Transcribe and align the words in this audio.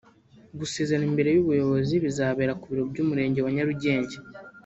gusezerana 0.59 1.05
imbere 1.11 1.29
y’ubuyobozi 1.31 1.93
bizabera 2.03 2.57
ku 2.59 2.65
biro 2.71 2.83
by’Umurenge 2.91 3.39
wa 3.41 3.51
Nyarugenge 3.55 4.15